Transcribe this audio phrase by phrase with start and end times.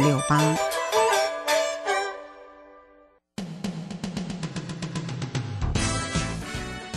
[0.00, 0.56] 六八。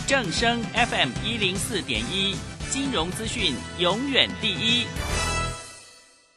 [0.06, 2.34] 正声 FM 一零四点一，
[2.70, 4.86] 金融资讯永远第一。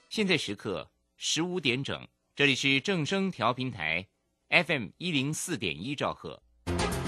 [0.10, 4.06] 现在时刻十五点整，这里是正声调频台
[4.50, 6.42] FM 一零四点一兆赫，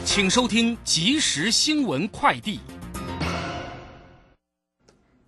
[0.05, 2.60] 请收听即时新闻快递。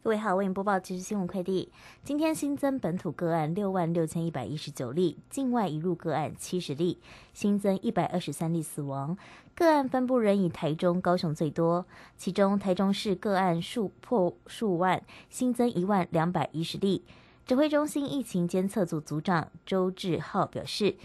[0.04, 1.70] 各位好，为您播报即时新闻快递。
[2.04, 6.98] 今天新增本土个案六万六千一百一十九例，境外移入个案七十例，
[7.36, 9.16] 新增一百二十三例死亡。
[9.54, 11.86] 个案分布仍以台中、高雄最多，
[12.18, 17.04] 其中台中市个案数破数万，新增一万两百一十例。
[17.46, 20.96] 指挥中心疫情监测组组长周志浩表示，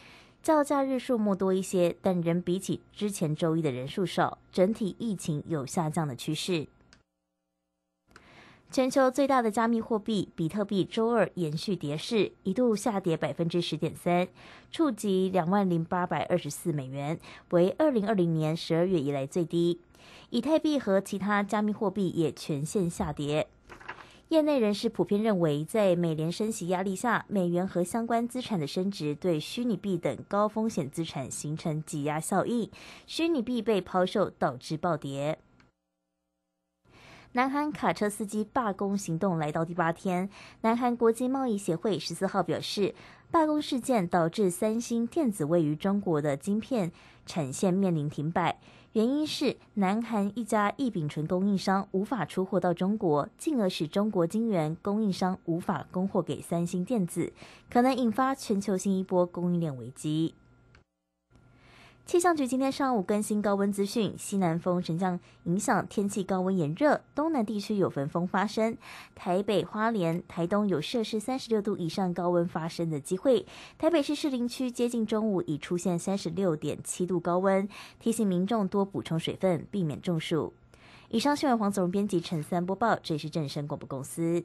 [0.42, 6.66] 较假日数目多一些，但仍比起之前周一的人数少，整体疫情有下降的趋势。
[8.69, 14.29] 全球最大的加密货币比特币周二延续跌势，一度下跌百分之十点三，
[14.70, 17.18] 触及两万零八百二十四美元，
[17.51, 19.80] 为二零二零年十二月以来最低。
[20.30, 23.46] 以太币和其他加密货币也全线下跌。
[24.29, 32.68] 业内人士普遍认为，在美联升息压力下，美元和相关资产的升值对虚拟币等高风险资产形成挤压效应，
[33.07, 35.38] 虚拟币被抛售导致暴跌。
[37.37, 40.30] 南韩卡车司机罢工行动来到第八天，
[40.62, 42.95] 南韩国际贸易协会十四号表示，
[43.30, 46.90] 罢工事件导致三星电子位于中国的晶片
[47.26, 48.59] 产线面临停摆，
[48.95, 57.34] 原因是南韩一家异丙醇供应商无法出货到中国，进而使中国晶圆供应商无法供货给三星电子，
[57.68, 60.34] 可能引发全球新一波供应链危机。
[62.07, 68.78] 气象局今天上午更新高温资讯，西南风仍将影响天气高温炎热，东南地区有焚风发生，
[69.16, 73.44] 台北、花莲、台东有摄氏三十六度以上高温发生的机会。
[73.77, 77.69] 台北市士林区接近中午已出现三十六点七度高温，
[77.99, 80.54] 提醒民众多补充水分，避免中暑。
[81.09, 84.44] 以上新闻黄总编辑陈三播报，这里是正声广播公司。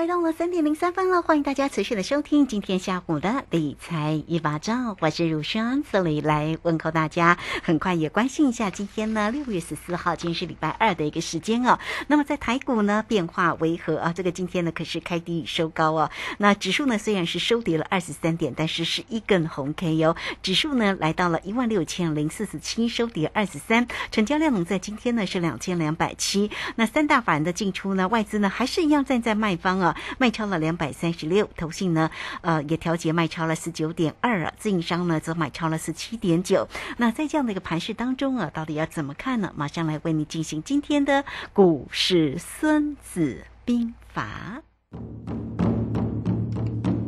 [0.00, 7.36] 来到了三点零三分了，欢迎大家持续的收听今天下午的理财一把照，我是如轩，这里来问候大家。
[7.62, 11.78] 很快也关心一下今天呢六月十四号，今天是礼拜二的一个时间哦。
[12.06, 14.10] 那么在台股呢变化为何啊？
[14.10, 16.10] 这个今天呢可是开低收高哦。
[16.38, 20.16] 那指数呢虽然是收跌了二十三点，但是是一根红 K 哦。
[20.42, 26.50] 指数呢来到了一万六千零四十七，收跌二十三，成交量呢在今天呢是两千两百七。
[26.76, 29.50] 那三大法人的进出呢，外资呢还是一样站在卖。
[29.60, 36.68] 方啊，卖超了两百三十六，投信呢，呃，也调节卖超了十九点二啊，自营商呢则买超了十七点九。
[36.98, 39.52] 那在这样的一个盘势当中啊，到底要怎么看呢？
[39.56, 44.62] 马上来为你进行今天的股市孙子兵法。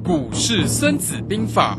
[0.05, 1.78] 股市孙子兵法。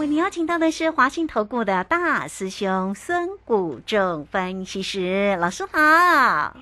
[0.00, 6.56] 为你邀请到的是华信投顾的大师兄孙谷正分析师老师好。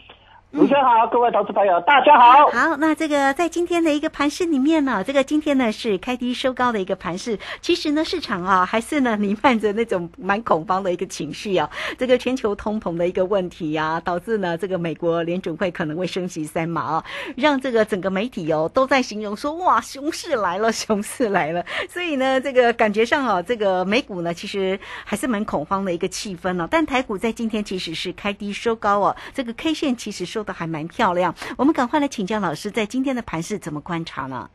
[0.50, 2.48] 主持人好，各位投资朋友，大家好。
[2.48, 7.38] 好，那这个在今天的一个盘市里面呢，这个今天呢是开低收高的一个盘市。
[7.60, 11.68] 其实呢，市场啊还是呢弥漫着那种蛮恐慌的一个情绪啊。
[11.98, 17.04] 这个全球通膨的一个问题呀，导致呢这个美国联准会可能会升息三码啊，
[17.36, 21.62] 让这个整个媒体哦都在形容说哇熊市来了， 熊市来了。
[21.90, 26.66] 所以呢，这个感觉上啊，这个美股呢其实还是蛮恐慌的一个气氛呢。
[26.70, 31.34] 但台股在今天其实是开低收高哦，这个 K 线其实收的还蛮漂亮。
[31.56, 34.48] 我们赶快来请教老师，在今天的盘势怎么观察呢？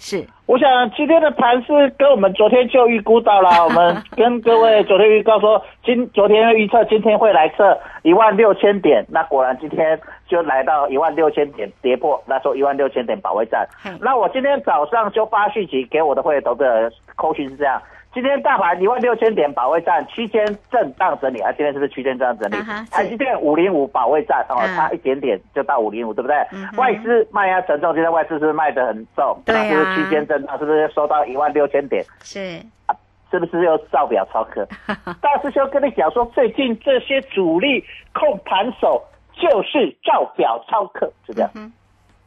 [0.00, 13.66] 是，我想今天的盘是跟我们昨天就预估到了，我们跟各位昨天预告说，今昨天预测今天会来测一万六千点，那果然今天就来到一万六千点跌破，那时候一万六千点保卫战。
[14.00, 17.80] 那我今天早上就发讯息给我的会员投资人扣讯是这样。
[18.20, 22.64] 今天大盘一万六千点保卫战区间震荡整理啊，今天是不是区间震荡整理？
[22.90, 26.36] 台积电五零五保卫战哦，差一点点就到五零五，对不对？
[26.76, 30.58] 外资卖压沉重，今天外资是卖的很重，对是不是区间震荡？
[30.58, 32.04] 是不是收到一万六千点？
[32.20, 32.96] 是啊，
[33.30, 34.66] 是不是又造表超课？
[35.22, 39.00] 大师兄跟你讲说，最近这些主力控盘手
[39.32, 41.50] 就是造表超课，是这样。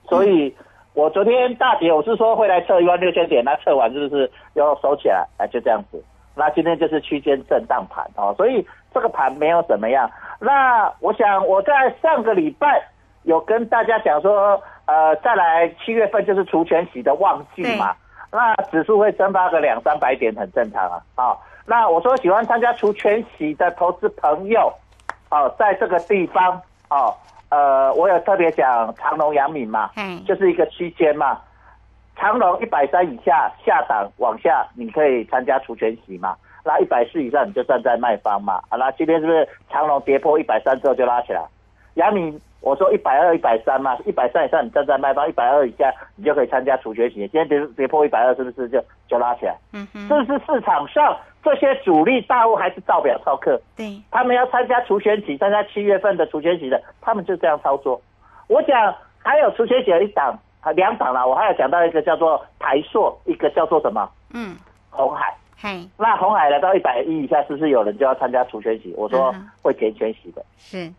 [0.08, 0.56] 所以。
[0.94, 5.26] 我昨天大跌，我是说会来测一万六千点，那测完是不是又收起来？
[5.38, 6.04] 哎，就这样子。
[6.36, 10.10] 那今天就是区间震荡盘哦，所以这个盘没有怎么样。
[10.40, 12.82] 那我想我在上个礼拜
[13.24, 17.96] 有跟大家讲说，呃，再来七月份就是除权息的旺季嘛，
[18.32, 21.02] 那指数会蒸发个两三百点，很正常啊。
[21.16, 24.74] 啊，那我说喜欢参加除权息的投资朋友，
[25.30, 27.16] 哦，在这个地方哦。
[27.52, 31.40] 呃，我有特别讲长隆、阳明嘛，嗯，就是一个区间嘛。
[32.16, 36.36] 长隆一百三以下下档往下，你可以参加除权息嘛。
[36.64, 38.62] 那一百四以上你就站在卖方嘛。
[38.70, 41.44] 好啦，今天是不是长隆跌破一百三之后就拉起来？
[41.96, 47.16] 阳明我说一百二、一百三嘛，一百三以上你站在卖方，一百二以下你就可以参加除权息。
[47.16, 49.58] 今天跌跌破一百二，是不是就就拉起来？
[49.74, 51.18] 嗯哼，这是市场上。
[51.44, 58.00] 这些主力大户还是照表操课，对，他们要参加除权期，参加七月份的除权期的，他们就这样操作。
[58.46, 60.38] 我讲还有除权期的一档，
[60.76, 64.08] 两档了，我还要讲到一个叫做台硕，一个叫做什么？
[64.36, 64.56] 嗯，
[64.92, 65.36] 红海。
[65.60, 68.94] 嘿，那红海来到一百一以下，是不是有人就要参加除权期？
[68.96, 70.46] 我说会填全息的。
[70.60, 70.94] 是，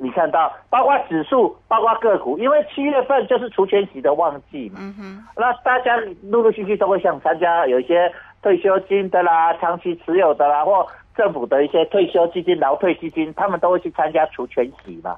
[0.00, 4.78] 你看到包括指数，包括个股，因为七月份就是除权息的旺季嘛。
[4.80, 8.12] 嗯哼，那大家陆陆续续都会想参加，有一些。
[8.42, 15.14] 退休金的啦，长期持有的啦，或政府的一些退休基金、劳退基金，他们都会去参加除权息嘛。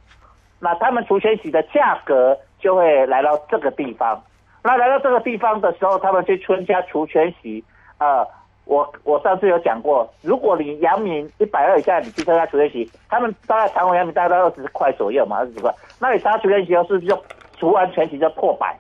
[0.59, 4.21] 那他们除权息的价格就会来到这个地方。
[4.65, 7.63] 那来到这个地方的时候，他们去参加除权息。
[7.99, 8.27] 呃，
[8.65, 15.75] 我我上次有讲过，如果你阳明一百二以下，你去参加除权息，他们大概长虹阳明大概二十块左右嘛，二十块。
[16.01, 17.23] 那你参加除权息后，是不是就
[17.59, 18.77] 除完全息就破百？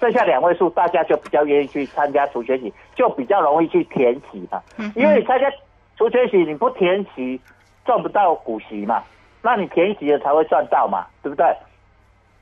[0.00, 4.62] 剩下两位数，大家就比较愿意去参加除权息，就比较容易去填息嘛。
[4.94, 5.50] 因为你参加
[5.96, 7.40] 除权息，你不填息
[7.84, 9.02] 赚不到股息嘛，
[9.42, 11.46] 那你填息了才会赚到嘛，对不对？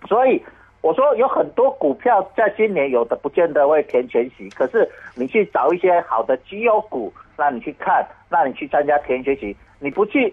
[0.07, 0.45] 所以
[0.87, 10.33] 我说有很多股票在今年有的不见得会填全息，可是你去找一些好的绩优股，那你去看，那你去参加填全息，你不去，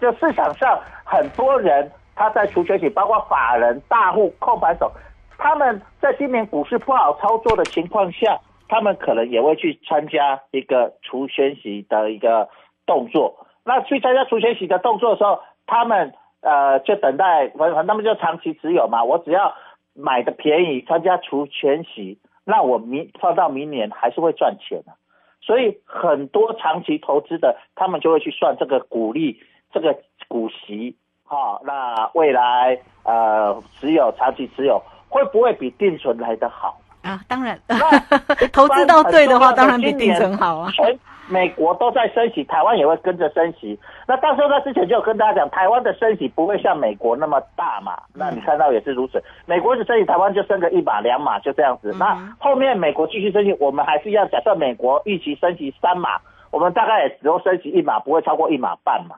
[0.00, 4.90] 就市场上很多人他在除全息，包括法人、大户、控盘手。
[5.38, 12.48] 他们在今年股市不好操作的情况下，他们可能也会去参加一个除全息的一个
[12.84, 13.46] 动作。
[13.64, 15.38] 那去参加除全息的动作的时候，
[15.68, 19.04] 他们呃就等待，反正他们就长期持有嘛。
[19.04, 19.54] 我只要
[19.94, 24.92] 买的便宜，参加除权息，那我明放到明年还是会赚钱的。
[25.40, 29.40] 所以很多长期投资的，他们就会去算这个股利、
[29.72, 29.98] 这个
[30.28, 34.82] 股息，哈，那未来呃持有长期持有。
[35.10, 37.20] 会不会比定存来的好啊？
[37.28, 37.56] 当然，
[38.52, 40.68] 投资到对的话，当然比定存好啊。
[40.72, 43.78] 全美国都在升息，台湾也会跟着升息。
[44.06, 47.96] 那到时候在之前就有跟大家讲，台湾的升息不会像美国那么大嘛？
[48.14, 49.22] 那你看到也是如此。
[49.46, 51.94] 美国是升息，台湾就升个一码两码就这样子。
[51.98, 59.16] 那后面美国继续升息，我们还是要假设美国预期升息三码，我们大概也只有升息一码，不会超过一码半嘛。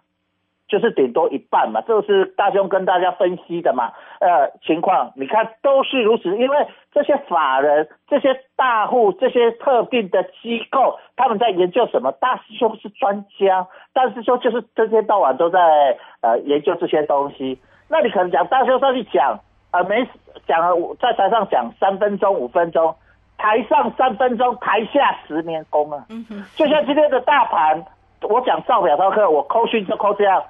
[0.69, 12.11] 就是顶多一半嘛，这是大兄跟大家分析的嘛，呃，情况你看都是如此，因为这些法人、这些大户、这些特定的机构，他们在研究什么？
[12.13, 17.61] 大师兄是专家，大师兄就是这天到晚都在呃研究这些东西。
[17.89, 19.39] 那你可能讲大师兄上去讲，
[19.71, 20.05] 呃，没
[20.49, 20.61] 讲
[21.01, 22.93] 在台上讲三分钟、五分钟，
[23.39, 26.05] 台上三分钟，台下十年功啊。
[26.09, 27.85] 嗯哼，就像今天的大盘，
[28.23, 30.43] 我讲造表操课，我扣讯就扣这样。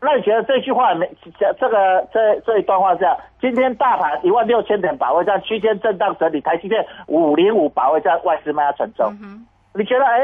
[0.00, 3.16] 那你觉得这句话没这这个这这一段话这样？
[3.40, 9.12] 今天大盘一万六千点保卫战，区间震荡整理，台积电五零五保卫战，外资卖压沉重。
[9.22, 10.20] 嗯你觉得哎，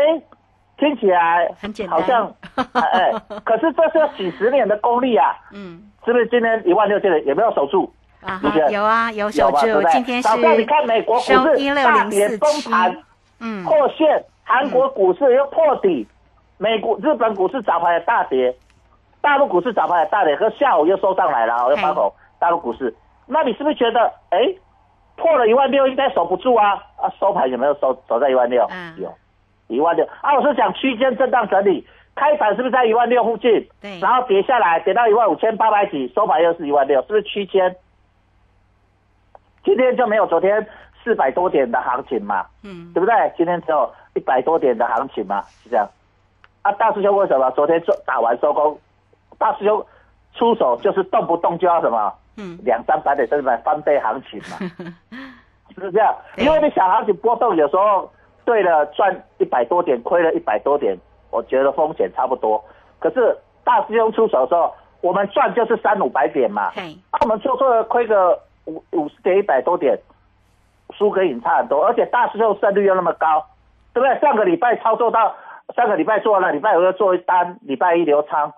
[0.79, 2.35] 听起来很简单好像
[2.73, 3.13] 哎，
[3.45, 6.27] 可是这是要几十年的功力啊，嗯是不是？
[6.29, 7.93] 今天一万六千点有没有守住？
[8.71, 12.97] 有啊有守住今天是早上你看美国股市大跌崩盘
[13.41, 16.09] 嗯破线，韩国股市又破底，
[16.59, 18.55] 美股、日本股市早盘也大跌，
[19.25, 22.13] 大陆股市早盘也大跌，可下午又收上来了，又翻红。
[22.39, 22.95] 大陆股市，
[23.27, 24.55] 那你是不是觉得，哎，
[25.17, 26.75] 破了一万六应该守不住啊？
[26.97, 28.69] 啊，收盘有没有收守在一万六？
[28.71, 29.11] 嗯有，
[29.69, 30.07] 一万六。
[30.21, 33.67] 啊，我是讲区间震荡整理，开盘是不是在一万六附近？
[33.81, 37.75] 对然后跌下来，跌到一万五千八百几，收盘又是一万六，是不是区间？
[39.65, 40.67] 今天就没有昨天
[41.03, 42.45] 四百多点的行情嘛？
[42.63, 43.15] 嗯对不对？
[43.39, 45.89] 今天只有一百多点的行情嘛，是这样。
[46.61, 48.79] 啊，大师兄为什么昨天做打完收工？
[49.39, 49.85] 大师兄
[50.35, 54.59] 出手就是动不动就要什么嗯两三百点甚至百翻倍行情嘛，
[55.75, 56.15] 是不是这样？
[56.37, 58.11] 因为你小行情波动，有时候
[58.45, 60.97] 对了赚一百多点，亏了一百多点，
[61.31, 62.63] 我觉得风险差不多。
[62.99, 69.99] 可是大师兄出手的时候，我们赚就是三五百点嘛，嘿啊，我们做错了亏个五五十点一百多点，
[70.97, 73.45] 输跟赢差很多，而且大师兄胜率又那么高，
[73.93, 74.19] 对不对？
[74.21, 75.35] 上个礼拜操作到
[75.77, 78.53] 上个礼拜做了，礼拜五又做一单，礼拜一留仓，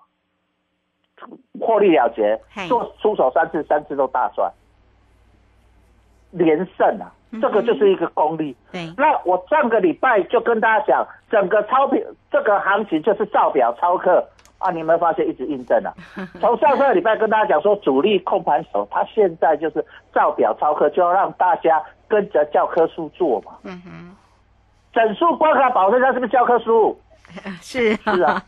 [1.60, 4.52] 获利了结，做出手三次，三次都大赚，
[6.30, 7.12] 连胜啊！
[7.40, 8.56] 这个就是一个功力。
[8.70, 14.26] 对那我上个礼拜就跟大家讲，整个钞票这个行情就是造表超客
[14.58, 14.70] 啊！
[14.70, 15.92] 你有没有发现一直印证啊？
[16.40, 23.52] 从上个礼拜跟大家讲说主力控盘手，他现在就是造表超客，就要让大家跟着教科书做嘛。
[23.64, 24.16] 嗯哼，
[24.92, 26.98] 整数关卡保证它是不是教科书？
[27.60, 28.42] 是是啊，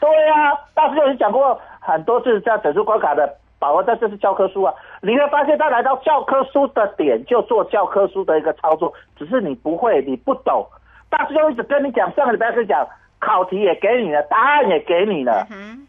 [0.00, 4.74] 对啊，大师就已经讲过很多次，这样整数关卡的把握，但这是教科书啊。
[5.00, 10.66] 你会发现，他来到教科书的点就做教科书的一个操作，只是你不会，你不懂。
[11.10, 12.86] 大师兄一直跟你讲，上个礼拜跟你讲，
[13.20, 15.86] 考题也给你了，答案也给你了，嗯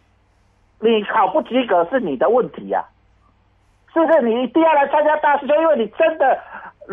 [0.79, 2.83] 你考不及格是你的问题呀、
[3.93, 4.21] 是不是？
[4.21, 6.37] 你一定要来参加大师兄，因为你真的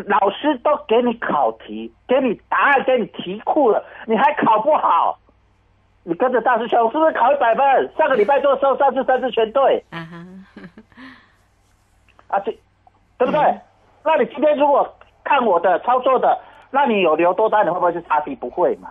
[0.06, 5.18] 老师都给你考题，给你答案，给你题库了，你还考不好，
[6.02, 7.92] 你跟着大师兄是不是考一百分？
[7.97, 10.16] 上个礼拜做收三次三次全对啊哈，
[12.28, 12.50] 啊，这
[13.19, 13.61] 对不对？
[14.02, 16.38] 那你今天如果看我的操作的，
[16.71, 18.35] 那你有留多单，你会不会去查底？
[18.35, 18.88] 不会嘛，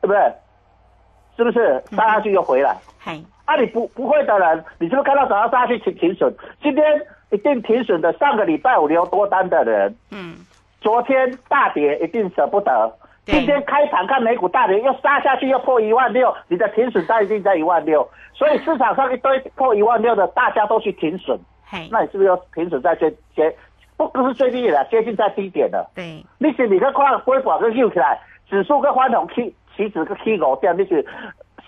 [0.00, 0.32] 对不对？
[1.36, 2.76] 是不是杀下去又回来？
[2.98, 6.34] 嘿啊，你不不会的人，你是不是看到早上杀下去停停损？
[6.62, 6.84] 今天
[7.30, 10.36] 一定停损的，上个礼拜我留多单的人，嗯
[10.80, 12.90] 昨天大跌一定舍不得。
[13.30, 21.38] 对今天开盘看美股大跌，又杀下去又破一万六，你的停损单一定在一万六，所以市场上一堆破一万六的，大家都去停损，
[21.90, 23.54] 那你是不是要停损在最接
[23.96, 25.90] 不不是最低点了，接近在低点了？
[25.94, 26.24] 对。
[26.38, 28.18] 你是你去看微博去扭起来，
[28.48, 31.06] 指数跟翻红起起止个起五点，你是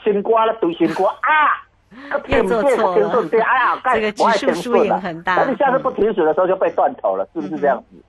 [0.02, 1.60] 新瓜了对新瓜啊，
[2.28, 3.28] 又做错了。
[3.28, 5.36] 对，哎呀，这个指数输赢很大。
[5.36, 8.02] 那你下次不停损的时候就被断头了，是不是这样子？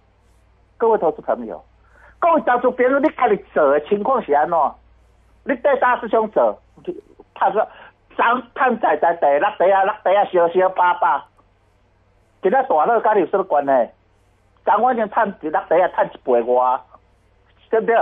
[0.78, 1.64] 各位投资朋友，
[2.24, 4.58] 各位当初别人你家己做的情况是安怎？
[5.44, 6.58] 你带大师兄做，
[7.36, 7.68] 他说
[8.16, 11.26] 涨探在在地落地啊落地啊小小巴巴，
[12.42, 13.92] 今仔大乐跟你有什么关系？
[14.64, 16.80] 涨完前探一落地啊探一倍外，
[17.70, 17.96] 对不对？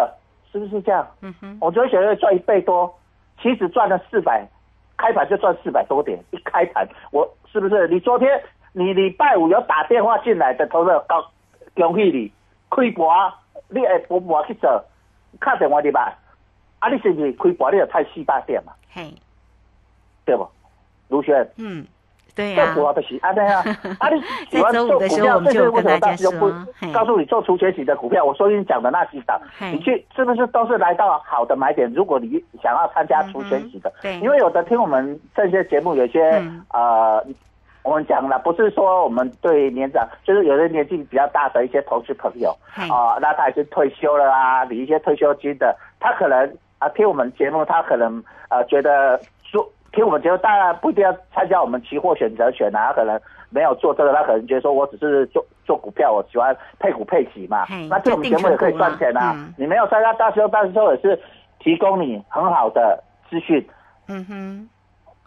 [0.51, 1.08] 是不是这样？
[1.22, 2.94] 嗯哼，我昨天小月赚一倍多，
[3.42, 4.48] 其实赚了四百，
[4.98, 7.88] 开盘就赚四百多点，一开盘我是不是？
[7.88, 8.40] 你昨天
[8.74, 11.25] 你礼拜五有打电话进来的投资，高
[11.74, 12.32] 恭喜你，
[12.70, 13.34] 开盘
[13.70, 14.84] 你会补盘去做，
[15.39, 16.13] 打电话入来，
[16.79, 18.74] 啊你是不是开盘你就太四百点嘛？
[18.93, 19.13] 嘿
[20.25, 20.48] 对不？
[21.10, 21.86] 卢轩，嗯，
[22.36, 23.63] 对这呀，主要的是安尼啊，
[24.00, 28.24] 啊你喜欢做股票，这我们就是为什么跟大家大师兄不告诉你做除权型的股票？
[28.24, 31.91] 我说你讲的那几档，你去是不是都是来到好的买点？
[31.93, 37.25] 如果你想要参加除权型的，对因为有的听我们这些节目，有些、嗯呃，
[37.84, 42.88] 我们讲了，不是说我们对年长，就是有的年纪比较大的一些投资朋友嘿。
[42.90, 53.20] 啊、那他已经退休了啊，领一些退休金的，他可能啊听我们节目，他可能呃觉得说听我们节目，当然不一定要参加我们期货选择权啊，他可能
[53.50, 57.66] 没有做这个，他可能觉得说我只是做做股票，我喜欢配股配息嘛。
[57.66, 59.36] 嘿，那听我们节目也可以赚钱啊。
[59.58, 61.20] 你没有参加大师兄，大师兄也是
[61.60, 63.68] 提供你很好的资讯。
[64.08, 64.70] 嗯哼，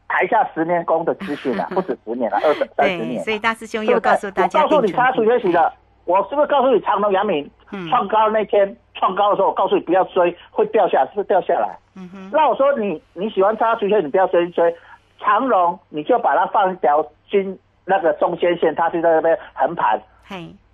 [0.09, 3.25] 台下十年功的资讯啊， 不止十年了，二十三十，年了。
[3.25, 5.73] 所以大师兄又告诉大家我告诉你，他除学习的，
[6.05, 7.51] 我是不是告诉你长隆、阳明
[7.91, 11.77] 创高那天创高的时候，我告诉你不要追，会掉下来，是不是掉下来？
[11.97, 12.31] 嗯哼。
[12.33, 14.75] 那我说你你喜欢它出现，你不要追追。
[15.21, 19.99] 长隆你就把它放一条均那个中间线，它是在那边横盘，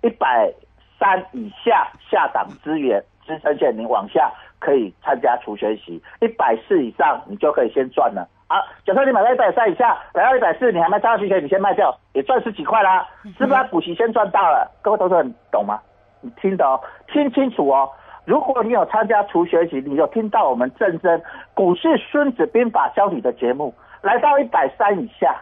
[0.01, 0.51] 一百
[0.99, 8.27] 三以下下档资源支撑线，你往下可以参加除学习，一百四以上你就可以先赚了。
[8.51, 13.63] 好，假设你买到一百三以下，来到一百四，你还没上去前，你先卖掉，也赚十几块啦，是不是？
[13.71, 15.79] 补习先赚到了，各位投资人懂吗？
[16.19, 16.77] 你听的哦，
[17.07, 17.89] 听清楚哦。
[18.25, 25.33] 如果你有参加除学习，你有听到我们正真股市孙子兵法教你的节目，来到一百三以下，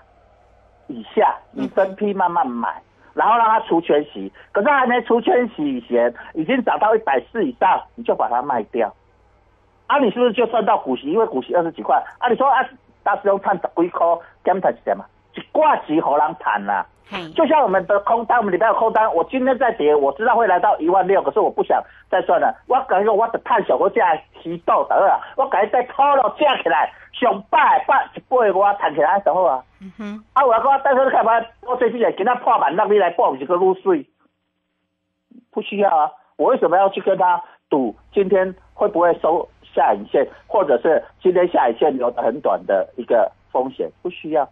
[0.85, 2.79] 以下你分批慢慢买，
[3.15, 4.31] 然后让它除全息。
[4.51, 8.93] 可是还没除全息以前，已经涨到一百四以上，你就把它卖掉。
[9.87, 11.07] 啊，你是不是就赚到股息？
[11.07, 11.99] 因为股息二十几块。
[12.19, 12.63] 啊，你说啊。
[13.09, 15.03] 大师兄赚十几颗，减台是什么？
[15.33, 16.85] 一挂机好难谈啦。
[17.35, 22.55] 就像我们的空单，我们里边有空单，我今天在跌，我知道会来到一万六，可是我不想再算了。
[22.67, 29.63] 我感觉我的探小股价起到得了，我感觉再套了架起来，上百百一倍我弹起来，怎好啊？
[29.81, 30.23] 嗯哼。
[30.33, 34.05] 啊，我讲大师看嘛，我最近也给他破板，让你来报几个入税，
[35.49, 36.11] 不需要啊。
[36.37, 37.95] 我为什么要去跟他赌？
[38.13, 39.49] 今天会不会收？
[39.73, 44.49] 下影线，或者是今天下影线留的很短的一个风险，不需要，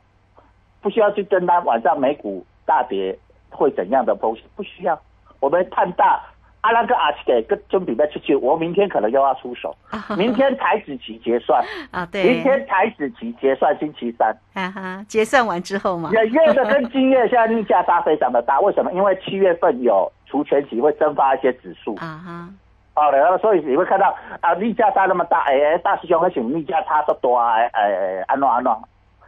[0.81, 3.17] 不需要去跟他晚上美股大跌
[3.49, 4.99] 会怎样的风险，不需要。
[5.39, 6.19] 我们看大
[6.61, 9.75] 阿拉哥阿奇给跟准备在出去，我明天可能又要出手。
[10.17, 18.91] 明天台子期结算啊，对，明天台子期结算星期三，哈哈，结算完之后嘛，月月的跟今月现在逆价差非常的大，为什么？
[18.93, 22.49] 因为七月份有除权期会蒸发一些指数 啊哈。
[22.97, 24.11] 好的，所以你会看到
[24.41, 27.53] 啊，逆价差那么大，哎，大师兄为什么逆价差都多啊？
[27.73, 28.75] 哎，安诺安诺，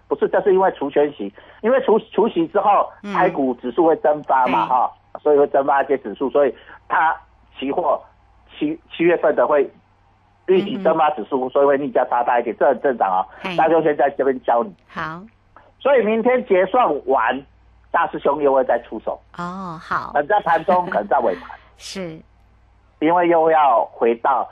[0.07, 6.55] 不是，这是因为除权息，因为除除息之后，台股指数会蒸发嘛，哈，所以会蒸发一些指数，所以
[6.87, 7.15] 它
[7.59, 8.01] 期货
[8.57, 9.71] 七七月份的会
[10.47, 13.23] 预期蒸发指数，所以会逆价差大一点，这很正常啊。
[13.55, 14.73] 大师兄先在这边教你。
[14.87, 15.21] 好。
[15.79, 17.39] 所以明天结算完，
[17.91, 19.21] 大师兄又会再出手。
[19.37, 20.11] 哦，好。
[20.13, 21.51] 可能在盘中，可能在尾盘。
[21.77, 22.19] 是。
[22.99, 24.47] 因为又要回到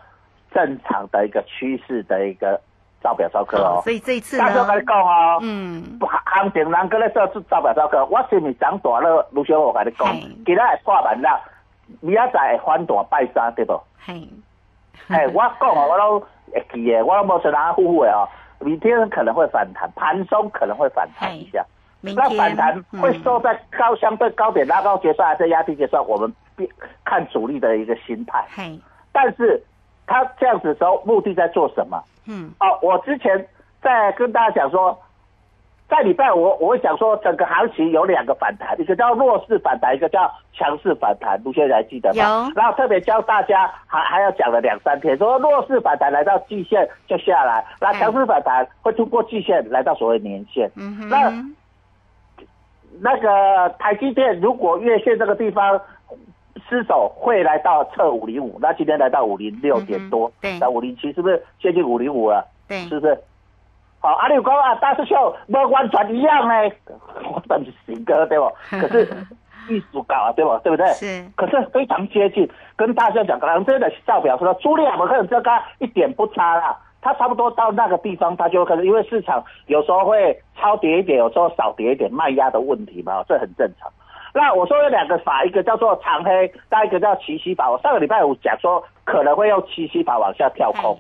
[0.54, 2.60] 正常的一个趋势的一个
[3.02, 9.28] 造表招客哦，所以这一次呢，大家跟你讲哦，嗯，行情人跟你做出造表招客，我是咪涨大了？
[9.32, 10.08] 卢小我跟你讲，
[10.46, 11.40] 今日会破万啦，
[12.02, 13.80] 明仔载会反大拜三对不？
[14.00, 14.28] 嘿，
[15.10, 16.20] 哎， 我讲哦，我都
[16.52, 18.28] 会记的，我都无像人呼呼的哦，
[18.60, 21.64] 明天可能会反弹，盘中可能会反弹一下，
[22.02, 26.04] 那反弹会收在高相对高点拉高结算还是压低结算？
[26.08, 26.34] 我们。
[27.06, 28.46] 看主力的一个心态，
[29.12, 29.62] 但是
[30.06, 32.04] 他这样子的时候，目的在做什么？
[32.28, 33.48] 嗯，哦，我之前
[33.82, 34.98] 在跟大家讲说，
[35.90, 41.42] 在礼拜我我会讲说，整个行情有两个反弹，一个叫弱势反弹，一个叫强势反弹。
[41.44, 42.52] 卢先生还记得吗？
[42.56, 50.70] 然后特别教大家，还还要讲了两三天，说弱势反弹来到季线就下来，那强势反弹会突破季线来到所谓年线。
[50.76, 51.32] 嗯那
[53.00, 55.80] 那个台积电如果月线这个地方。
[56.70, 62.46] 失手会来到测五零五，那今天来到五零六点多，那五零七是不是接近五零五了？
[62.68, 63.18] 对，是不是？
[64.00, 66.54] 好，阿六哥啊，大师兄，不完全一样呢，
[67.34, 68.46] 我等是行哥对不？
[68.80, 69.08] 可是
[69.70, 70.58] 艺术高啊，对不？
[70.60, 70.86] 对不对？
[70.94, 71.26] 是。
[71.36, 83.90] 可是非常接近，跟大师兄讲，可能真的照表说，朱莉亚可能这个一点不差啦，它差不多到那个地方，它就可能因为市场有时候会超跌一点，有时候少跌一点，卖压的问题嘛，这很正常。
[84.38, 87.72] 那我说有两个法，一个叫做长黑，再一个叫七夕法。
[87.72, 90.96] 我上个礼拜五讲说可能会用七夕法往下跳空，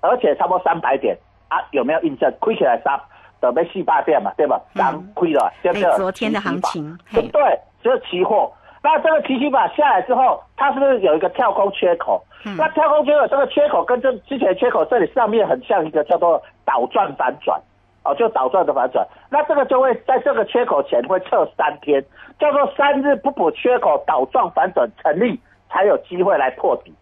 [0.00, 1.14] 而且差不多三百点
[1.48, 2.32] 啊，有没有印证？
[2.40, 2.98] 亏起来三，
[3.42, 4.58] 准备四八点嘛，对吧？
[4.74, 5.92] 三亏了，对不对？
[5.98, 8.50] 昨天的行情，对，就是期货。
[8.82, 12.24] 那这个七夕法下来之后，它是不是有一个跳空缺口？
[12.56, 17.60] 那跳空缺口这个缺口跟这之前缺口这里上面很像一个叫做倒转反转。
[18.06, 22.04] 哦，就倒转的反转，那这个就会在这个缺口前会测三天，
[22.38, 26.94] 叫做三日不补缺口倒转反转成立，才有机会来破底。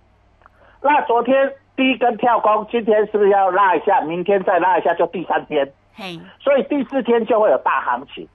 [0.80, 4.00] 那昨天第一根跳空，今天是不是要拉一下？
[4.00, 5.70] 明天再拉一下，就第三天。
[5.94, 8.26] 嘿，所以第四天就会有大行情。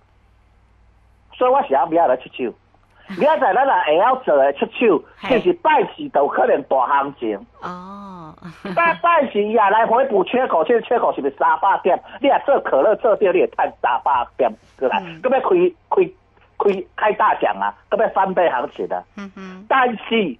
[1.33, 2.53] 所以我想要不要来出手？
[3.17, 7.39] 明仔载咱若会晓做的出手，就是拜四都可能大行情。
[7.61, 8.33] 哦，
[8.75, 11.99] 拜拜四也来回补缺口，现在缺口是不是三百点？
[12.21, 16.11] 你也做可乐做掉，你也赚三百点过来，咁要开开
[16.59, 19.03] 开开大奖啊，咁要翻倍行情的。
[19.17, 20.37] 嗯哼，但是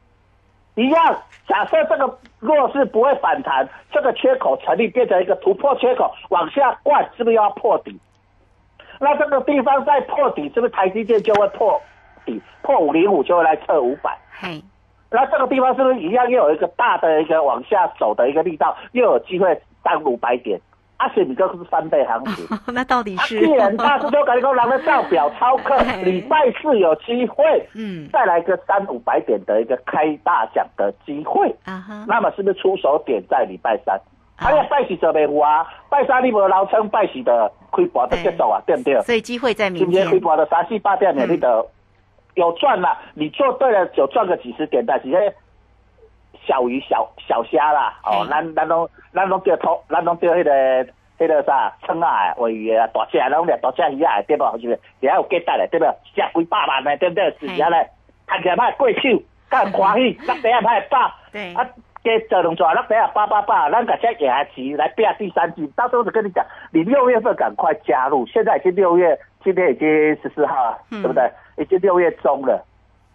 [0.76, 8.00] 一样，假设这个弱势不会反弹，这个缺口成立变成一个突破缺口往下灌，是不是要破底？
[9.00, 11.82] 那这个地方再破底，是不是台积电就会破
[12.26, 14.18] 底破五零五就会来测五百。
[14.32, 14.64] 嘿，
[15.12, 20.60] 那这个地方是不是一样又有一个大的一个往下走的一个力道，又有机会上五百点？
[20.98, 22.46] 而且你这是翻倍行情。
[22.74, 23.40] 那到底是？
[23.40, 33.98] 既然大师兄跟你讲，人的照表超课，礼拜四有机会，嗯，再来个三五百点的一个开大奖的机会，啊哈，那么是不是出手点在礼拜三？
[34.36, 39.00] 哎呀，拜喜就袂有啊，拜三你无捞称，拜喜的开盘就结束啊，对不对？
[39.02, 41.66] 所以机会在明天今天开盘的三四八点，你的
[42.40, 45.34] 有赚了，你做对了，有赚个几十点，但是咧
[46.46, 50.86] 小鱼小小虾啦，哦，咱咱拢咱拢钓头，咱拢钓迄个
[51.20, 54.44] 迄个啥称啊，尾鱼啊，大只拢掠大只鱼啊，对不？
[54.58, 54.80] 是不是？
[55.02, 55.86] 也有价值嘞，对不？
[56.16, 57.36] 只几百万嘞，对不对？
[57.40, 57.90] 是啊嘞，
[58.26, 61.68] 看起来歹过手，干欢喜，那底下歹爆，对啊。
[62.02, 65.68] 给这动作，那等下八八八，咱个先给下期来变第三季。
[65.76, 68.26] 到时候就跟你讲，你六月份赶快加入。
[68.26, 69.88] 现在已经六月，今天已经
[70.22, 71.32] 十四号了，对不对？
[71.58, 72.64] 已经六月中了，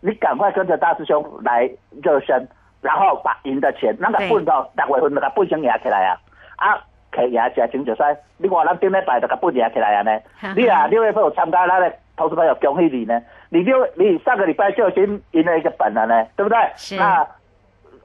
[0.00, 1.70] 你赶快跟着大师兄来
[2.02, 2.48] 热身，
[2.80, 6.16] 然后把赢的钱那个本到六月份那个本先压起来啊！
[6.56, 6.78] 啊，
[7.10, 8.06] 可以压起来，请就说，
[8.38, 10.20] 你话咱顶礼拜就个本压起来啊呢？
[10.54, 13.20] 你啊，六月份有参加咱的投资朋友恭喜你呢！
[13.50, 16.58] 你六你上个礼拜就已经赢了一个本了呢，对不对？
[16.76, 16.96] 是。
[16.96, 17.26] 那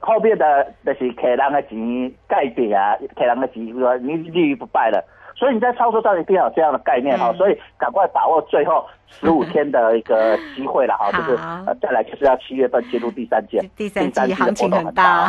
[0.00, 5.04] 后面的就是客人的钱盖底啊，客人的钱说你立于不败了，
[5.40, 8.84] 所以你在操作上一定要有这样的概念哈，所以赶快把握最后
[9.18, 11.34] 十五天的一个机会了 哈，就是
[11.66, 15.28] 呃再来就是要七月份进入第三季， 第三季行情很大。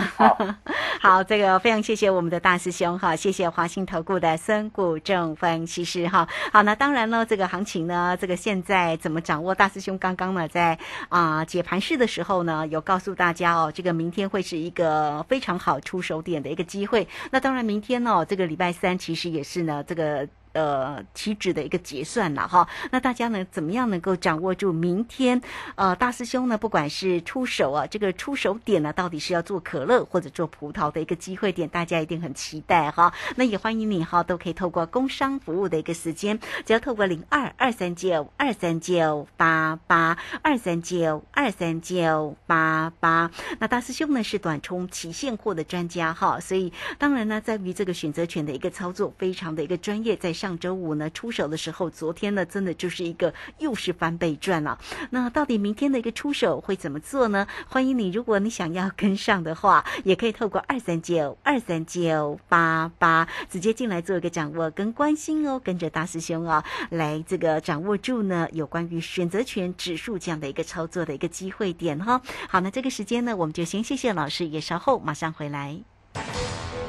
[1.02, 6.28] 好，这个非常谢谢我们的大师兄哈，谢谢华兴投顾的孙谷正分析师哈。
[6.54, 9.56] 好，那当然呢，这个行情呢，这个现在怎么掌握？
[9.56, 10.78] 大师兄刚刚呢在
[11.10, 17.08] 啊解盘式的时候呢，有告诉大家哦，这个明天会是一个非常好出手点的一个机会。
[17.32, 20.28] 那当然，明天呢，这个礼拜三其实也是呢，这个。
[20.54, 25.42] 呃，期指的一个结算了哈，那大家呢怎么样能够掌握住明天？
[25.76, 33.14] 呃，大师兄呢，不管是出手啊，这个出手点呢，到底是要做可乐或者做葡萄的一个机会点，大家一定很期待哈。
[33.38, 43.32] 那也欢迎你哈，都可以透过工商服务的一个时间，只要透过零二二三九二三九八八二三九二三九八八。
[43.60, 50.36] 那大师兄呢是短冲期现货的专家哈，所以当然呢，在于这个选择权的一个操作，非常的一个专业，在。
[50.42, 54.80] 上周五呢出手的时候，昨天呢真的就是一个又是翻倍赚了。
[55.12, 57.46] 那到底明天的一个出手会怎么做呢？
[57.68, 72.20] 欢迎你，如果你想要跟上的话，也可以透过二三九二三九八八直接进来做一个掌握跟关心哦，跟着大师兄啊来这个掌握住呢有关于选择权指数这样的一个操作的一个机会点哈。
[72.50, 75.78] 好，那这个时间呢，我们就先谢谢老师，也稍后马上回来。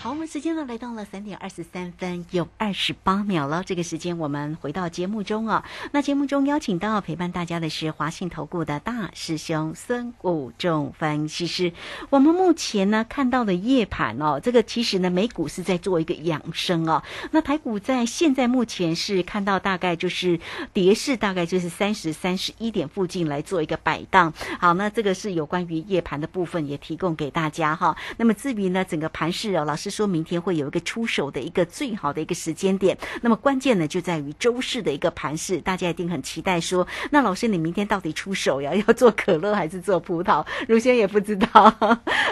[0.00, 3.64] 好，我们时间呢来到了三点二十三分有二十八秒了。
[3.64, 5.64] 这个时间我们回到节目中啊。
[5.90, 11.72] 那节目中邀请到陪伴大家的是华信投顾的大师兄孙武仲分析师。
[12.10, 17.02] 我们目前呢看到的夜盘哦，这个其实呢美股是在做一个养生哦。
[17.32, 20.38] 那台股在现在目前是看到大概就是
[20.72, 24.32] 跌势大概就是三十三十一点附近来做一个摆荡。
[24.60, 27.96] 好，那这个是有关于夜盘的部分也提供给大家哈。
[28.16, 29.88] 那么至于呢整个盘势哦，老师。
[29.98, 36.60] 说明天会有一个出手的一个最好的一个时间点，那么关键呢就在于周四的一个盘势，大家一定很期待。
[36.60, 38.72] 说那老师，你明天到底出手呀？
[38.72, 40.46] 要做可乐还是做葡萄？
[40.68, 41.48] 如轩也不知道。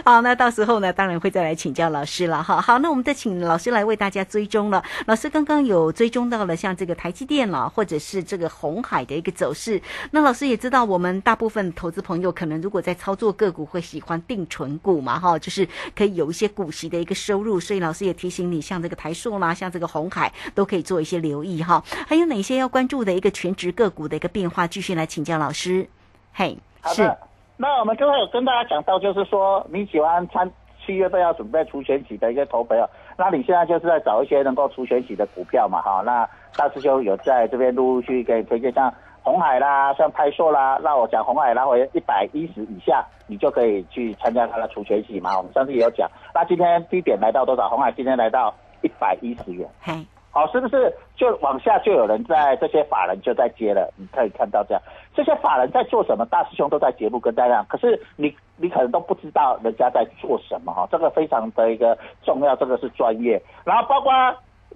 [0.05, 2.61] 好，那到时候呢，当然会再来请教老师了哈。
[2.61, 4.85] 好，那我们再请老师来为大家追踪了。
[5.07, 9.83] 老师刚刚有追踪到了像这个台积电了，或者是这个红海的一个走势。
[10.13, 17.46] 那老师也知道，我们大部分投资朋友可能如果在操作个股会喜欢定存股嘛，哈，就是可以有一些股息的一个收入。
[17.61, 21.83] 所以老师也提醒你，像这个台塑啦，像这个红海，都可以做一些留意哈。
[22.07, 24.67] 还有哪些要关注的一个全职个股的一个变化？
[24.67, 25.87] 继续来请教老师。
[26.33, 27.11] 嘿，是。
[27.57, 30.51] 那我们刚才有跟大家讲到，就是说你喜欢参
[30.85, 36.03] 七月份要准备除权息的一个投朋友，那你现在就是在找一些能够除权息的股票嘛，哈。
[36.05, 38.93] 那大师兄有在这边陆陆续续给推荐像。
[39.27, 45.37] 红海啦，像拍硕啦，那我讲红海拉回一百一十以下，你就可以去参加它的除权息嘛。
[45.37, 47.69] 我们上次也有讲，那今天低点来到多少？
[47.69, 49.69] 红海今天来到一一百一十元。
[49.81, 49.93] 嘿，
[50.31, 53.93] 好，是不是就往下就有人在这些法人就在接了？
[53.97, 56.25] 你可以看到这样，这些法人在做什么？
[56.27, 63.43] 大师兄都在节目跟大家讲，可是你你可能都不知道人家在做什么哈，这个非常的一个重要，这个是专业。
[63.65, 64.13] 然后包括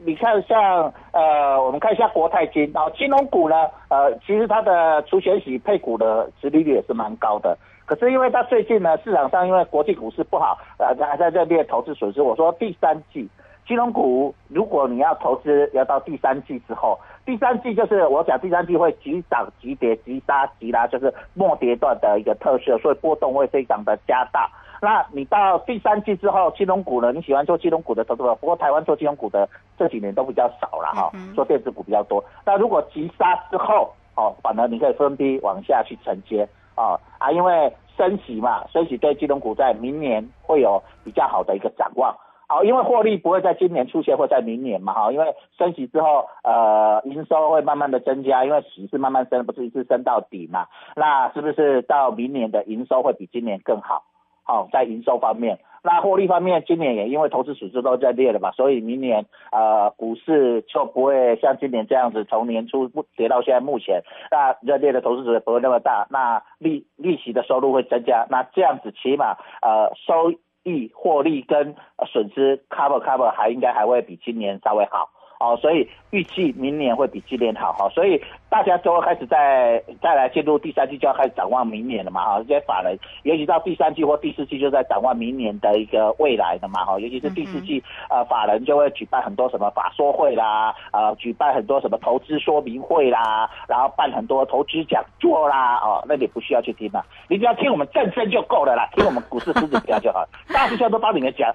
[0.05, 7.57] 你看像呃，我们看一下国泰金，然后金融股呢，呃，其实它的除权息配股的殖利率也是蛮高的。
[7.85, 12.23] 可是因为它最近呢，市场上因为国际股市不好，呃，还在这列投资损失。
[12.23, 13.29] 我说第三季
[13.67, 24.49] 金融股，如果你要投资，要到第三季之后，第三季就是我讲第三季会急涨急跌急杀急拉，就是末跌段的一个特色，所以波动会非常的加大。
[24.81, 27.13] 那你到第三季之后，金融股呢？
[27.13, 32.25] 你喜欢做金融股的投资者，不过台湾做金融股的这几年都比较少了哈，做电子股比较多。
[32.47, 42.17] 那如果急杀之后，哦，反而你可以分批往下去承接啊啊，因为升息嘛，升息对金融股在明年会有比较好的一个展望。
[42.49, 50.67] 好，因为获利不会在今年出现，或在明年嘛哈，因为升息之后，呃，营收会慢慢的增加，因为息是慢慢升，不是一次升到底嘛，
[50.97, 54.03] 那是不是到明年的营收会比今年更好？
[54.51, 70.33] 好，在营收方面，那获利方面，今年也因为投资损失都在列了嘛，所以明年呃股市就不会像今年这样子，从年初跌到现在目前，那热烈的投资者不会那么大，那利利息的收入会增加，那这样子起码呃收
[70.65, 71.77] 益获利跟
[72.09, 75.11] 损失 cover cover 还应该还会比今年稍微好。
[75.41, 82.39] 哦，所以预计明年会比今年好哈，所以大家都开始在再来进入第三季，就要开始展望明年了嘛哈。
[82.41, 87.01] 这些法人，尤其到第三季或第四季，就在展望明年的一个未来的嘛哈。
[87.01, 100.23] 尤其是第四季，呃，法人就会举办很多什么法说会啦，呃，举办很多什么投资说明会啦，然后办很多投资讲座啦，哦，那你不需要去听嘛，你只要听我们正声就够了啦，听我们股市狮子标就好，
[100.53, 101.51] 大师兄都帮你们讲。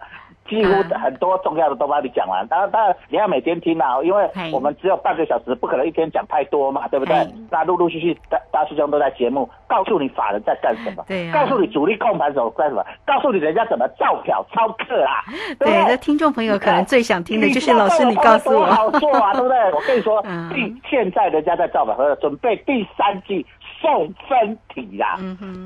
[0.48, 7.28] 几乎很多重要的都帮你讲完，当然当然你要每天听啊，因为我们只有半个小时，不可能一天讲太多嘛，对不对？
[7.50, 15.24] 那陆陆续续大大师兄都在节目告诉你法人在干什么，对，告诉你主力控盘手干什么，告诉你人家怎么造票操课啊。
[15.58, 19.58] 对，那听众朋友可能最想听的就是老师你告诉我，好做啊，对不对？
[19.74, 20.22] 我跟你说，
[20.54, 23.44] 第 现在人家在造表和准备第三季
[23.82, 25.18] 送分题啦，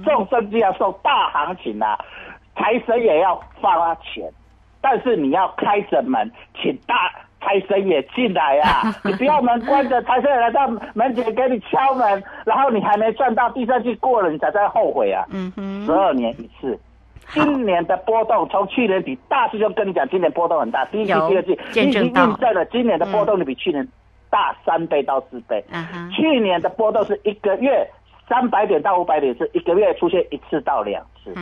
[0.06, 1.98] 送分题要送大行情啦，
[2.56, 4.32] 财神也要发钱。
[4.82, 6.96] 但是你要开着门，请大
[7.42, 8.82] 财神爷进来呀！
[9.04, 15.26] 你不要门关着，财神爷来到门前给你敲门，然后你还没赚到第三季过了，你才在后悔啊！
[15.32, 16.80] 嗯哼，十二年一次，
[17.34, 23.88] 今年的波动从去年底，大师兄跟你讲，今年波动很大，第一季、第二季已经印证了今年的波动，你比去年
[24.30, 25.64] 大三倍到四倍。
[25.72, 27.88] 嗯哼，去年的波动是一个月。
[28.30, 31.34] 三百点到五百点是一个月出现一次到两次，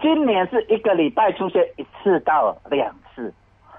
[0.00, 3.34] 今年是一个礼拜出现一次到两次，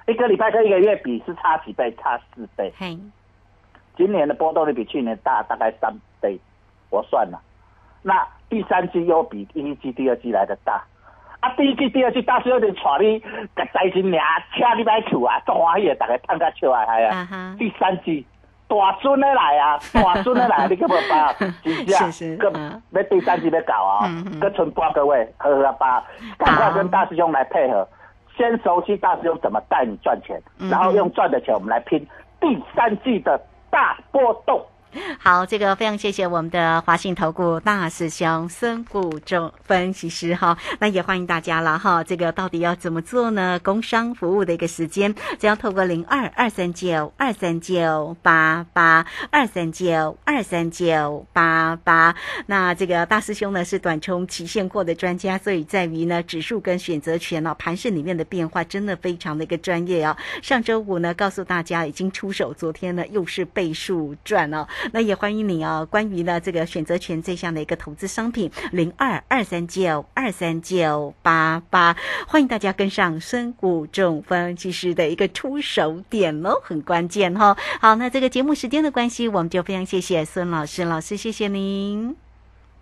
[0.07, 1.89] 一个礼拜跟一个月比是差几倍？
[1.95, 2.71] 差四倍。
[3.95, 6.37] 今年的波动率比去年大大概三倍，
[6.89, 7.41] 我算了。
[8.03, 10.83] 那第三季又比第一季、第二季来的大，
[11.39, 13.19] 啊，第一季、第二季大是有点带你
[13.55, 14.19] 个财神爷
[14.53, 17.55] 车你买厝啊，中华也，大家探个笑啊，系啊。
[17.57, 18.25] 第三季。
[18.69, 22.38] 大孙的来啊， 大孙的来，你可不把，是不是？
[22.91, 24.08] 要第三季要搞啊，
[24.39, 26.03] 各存八个位，呵呵吧，
[26.38, 27.86] 赶快跟大师兄来配合，
[28.38, 31.99] 先熟悉大师兄怎么带你赚钱，然后用赚的钱我们来拼
[32.39, 34.63] 第三季的大波动。
[35.19, 42.04] 好，这个非常谢谢我们的华信投顾大师兄孙谷中分析师哈，那也欢迎大家了哈。
[42.04, 43.60] 这个到底要怎么做呢？
[43.63, 52.15] 工商服务的一个时间，只要透过零二二三九二三九八八二三九二三九八八。
[52.47, 60.17] 那这个大师兄呢是短冲期现货的专家，所以在于呢指数跟选择权哦盘市里面的变化真的非常的一个专业哦。
[60.41, 64.65] 上周五呢告诉大家已经出手，昨天呢又是倍数赚哦。
[64.91, 65.87] 那也欢迎你哦！
[65.89, 71.95] 关于呢这个选择权这项的一个投资商品，零二二三九二三九八八，
[72.27, 77.55] 欢迎大家跟上深股中分析师的一个出手点喽，很关键哈。
[77.79, 82.15] 好，那这个节目时间的关系，我们就非常谢谢孙老师，老师谢谢您。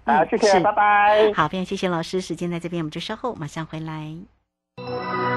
[0.05, 1.33] 好，谢谢，拜拜。
[1.33, 5.36] 好，非常谢谢老师，时间在这边，我们就稍后马上回来。